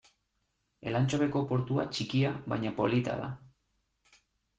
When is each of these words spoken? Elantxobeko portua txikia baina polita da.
Elantxobeko 0.91 1.41
portua 1.51 1.85
txikia 1.97 2.31
baina 2.53 2.71
polita 2.79 3.19
da. 3.21 3.29